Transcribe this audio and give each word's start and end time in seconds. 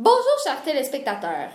Bonjour 0.00 0.38
chers 0.44 0.62
téléspectateurs. 0.62 1.50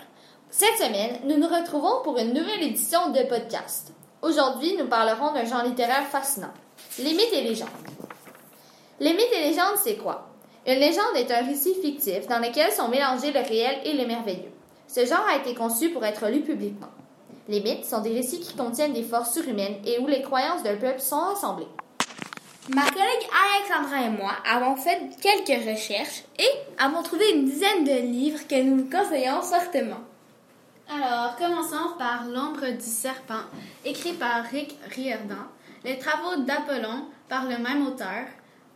Cette 0.49 0.75
semaine, 0.75 1.17
nous 1.23 1.37
nous 1.37 1.47
retrouvons 1.47 2.01
pour 2.03 2.17
une 2.17 2.33
nouvelle 2.33 2.61
édition 2.61 3.09
de 3.11 3.23
podcast. 3.23 3.93
Aujourd'hui, 4.21 4.75
nous 4.77 4.87
parlerons 4.87 5.31
d'un 5.31 5.45
genre 5.45 5.63
littéraire 5.63 6.05
fascinant, 6.07 6.51
les 6.99 7.13
mythes 7.13 7.31
et 7.31 7.41
légendes. 7.41 7.69
Les 8.99 9.13
mythes 9.13 9.31
et 9.31 9.47
légendes, 9.47 9.77
c'est 9.81 9.95
quoi? 9.95 10.27
Une 10.67 10.79
légende 10.79 11.15
est 11.15 11.31
un 11.31 11.45
récit 11.45 11.73
fictif 11.75 12.27
dans 12.27 12.39
lequel 12.39 12.69
sont 12.73 12.89
mélangés 12.89 13.31
le 13.31 13.39
réel 13.39 13.79
et 13.85 13.93
le 13.93 14.05
merveilleux. 14.05 14.51
Ce 14.89 15.05
genre 15.05 15.25
a 15.25 15.37
été 15.37 15.55
conçu 15.55 15.91
pour 15.91 16.03
être 16.03 16.27
lu 16.27 16.41
publiquement. 16.41 16.91
Les 17.47 17.61
mythes 17.61 17.85
sont 17.85 18.01
des 18.01 18.13
récits 18.13 18.41
qui 18.41 18.57
contiennent 18.57 18.91
des 18.91 19.03
forces 19.03 19.31
surhumaines 19.31 19.77
et 19.85 19.99
où 19.99 20.07
les 20.07 20.21
croyances 20.21 20.63
d'un 20.63 20.75
peuple 20.75 20.99
sont 20.99 21.15
rassemblées. 21.15 21.69
Ma 22.69 22.83
collègue 22.83 23.27
Alexandra 23.57 24.05
et 24.05 24.09
moi 24.09 24.31
avons 24.49 24.77
fait 24.77 25.01
quelques 25.21 25.65
recherches 25.67 26.23
et 26.39 26.47
avons 26.77 27.03
trouvé 27.03 27.31
une 27.33 27.43
dizaine 27.43 27.83
de 27.83 28.07
livres 28.07 28.47
que 28.47 28.61
nous 28.63 28.89
conseillons 28.89 29.41
fortement. 29.41 29.99
Alors, 30.89 31.35
commençons 31.35 31.97
par 31.97 32.25
L'ombre 32.25 32.71
du 32.71 32.85
serpent, 32.85 33.43
écrit 33.83 34.13
par 34.13 34.45
Rick 34.45 34.77
Riordan, 34.95 35.47
Les 35.83 35.97
travaux 35.97 36.41
d'Apollon 36.43 37.07
par 37.27 37.43
le 37.49 37.57
même 37.57 37.85
auteur, 37.85 38.27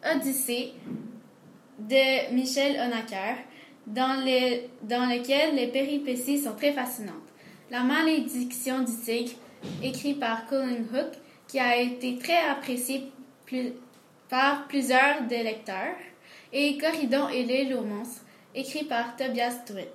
Odyssée 0.03 0.73
de 1.79 2.33
Michel 2.33 2.77
Honaker, 2.81 3.37
dans, 3.85 4.21
dans 4.83 5.05
lequel 5.05 5.55
les 5.55 5.67
péripéties 5.67 6.43
sont 6.43 6.55
très 6.55 6.73
fascinantes. 6.73 7.15
La 7.71 7.83
malédiction 7.83 8.79
du 8.79 8.91
tigre, 8.97 9.31
écrit 9.81 10.13
par 10.13 10.45
Colin 10.47 10.83
Hook, 10.93 11.13
qui 11.47 11.59
a 11.59 11.77
été 11.77 12.17
très 12.17 12.49
apprécié 12.49 13.11
par 14.29 14.67
plusieurs 14.67 15.21
des 15.23 15.43
lecteurs, 15.43 15.95
et 16.51 16.77
Corridon 16.77 17.29
et 17.29 17.43
l'île 17.43 17.75
aux 17.75 17.83
monstres, 17.83 18.21
écrit 18.55 18.83
par 18.83 19.15
Tobias 19.15 19.63
Druitt. 19.67 19.93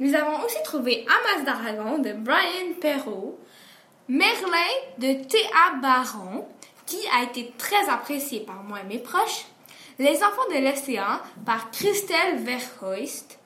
Nous 0.00 0.14
avons 0.14 0.44
aussi 0.44 0.62
trouvé 0.64 1.06
Amas 1.06 1.44
d'Aragon 1.44 1.98
de 1.98 2.12
Brian 2.12 2.74
Perrault, 2.80 3.38
Merlin 4.08 4.74
de 4.98 5.24
Théa 5.24 5.76
Baron, 5.80 6.46
qui 6.86 6.98
a 7.16 7.22
été 7.22 7.52
très 7.56 7.88
apprécié 7.88 8.40
par 8.40 8.62
moi 8.62 8.80
et 8.80 8.88
mes 8.88 8.98
proches, 8.98 9.46
Les 9.98 10.24
enfants 10.24 10.48
de 10.52 10.58
l'océan 10.58 11.20
par 11.46 11.70
Christelle 11.70 12.38
Verhoost, 12.38 13.38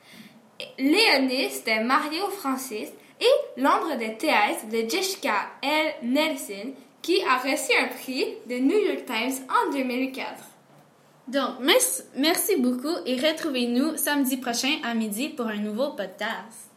Léonis 0.79 1.61
de 1.63 1.83
Mario 1.83 2.27
Francis 2.29 2.89
et 3.21 3.61
L'ombre 3.61 3.95
de 3.95 4.17
Théâtre 4.17 4.67
de 4.67 4.89
Jessica 4.89 5.47
L. 5.61 5.93
Nelson, 6.01 6.73
qui 7.09 7.23
a 7.23 7.39
reçu 7.39 7.71
un 7.73 7.87
prix 7.87 8.23
de 8.47 8.59
New 8.59 8.77
York 8.77 9.03
Times 9.07 9.43
en 9.49 9.71
2004. 9.71 10.31
Donc, 11.27 11.55
merci 12.15 12.55
beaucoup 12.57 12.95
et 13.03 13.15
retrouvez-nous 13.15 13.97
samedi 13.97 14.37
prochain 14.37 14.75
à 14.83 14.93
midi 14.93 15.29
pour 15.29 15.47
un 15.47 15.57
nouveau 15.57 15.93
podcast. 15.93 16.68